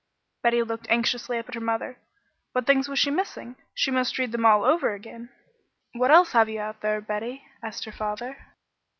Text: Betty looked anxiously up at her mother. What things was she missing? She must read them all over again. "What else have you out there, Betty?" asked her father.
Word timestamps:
Betty 0.41 0.63
looked 0.63 0.87
anxiously 0.89 1.37
up 1.37 1.47
at 1.49 1.53
her 1.53 1.61
mother. 1.61 1.99
What 2.53 2.65
things 2.65 2.89
was 2.89 2.97
she 2.97 3.11
missing? 3.11 3.55
She 3.75 3.91
must 3.91 4.17
read 4.17 4.31
them 4.31 4.47
all 4.47 4.65
over 4.65 4.95
again. 4.95 5.29
"What 5.93 6.09
else 6.09 6.31
have 6.31 6.49
you 6.49 6.59
out 6.59 6.81
there, 6.81 7.01
Betty?" 7.01 7.43
asked 7.61 7.85
her 7.85 7.91
father. 7.91 8.39